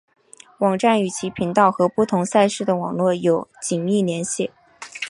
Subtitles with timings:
[0.57, 4.49] 网站与其频道和不同赛事的网络有紧密联系。